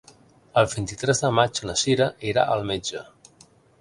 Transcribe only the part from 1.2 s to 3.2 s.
de maig na Cira irà al metge.